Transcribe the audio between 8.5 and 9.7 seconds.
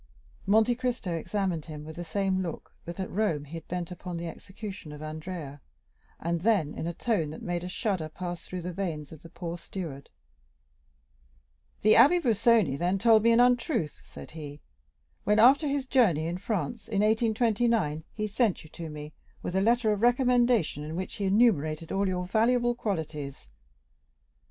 the veins of the poor